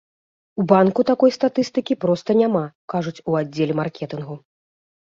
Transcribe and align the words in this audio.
У 0.61 0.63
банку 0.71 1.05
такой 1.09 1.33
статыстыкі 1.37 1.99
проста 2.07 2.29
няма, 2.43 2.65
кажуць 2.95 3.17
у 3.29 3.39
аддзеле 3.45 3.73
маркетынгу. 3.83 4.35